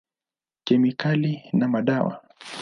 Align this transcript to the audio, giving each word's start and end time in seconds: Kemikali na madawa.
Kemikali 0.65 1.33
na 1.57 1.67
madawa. 1.67 2.13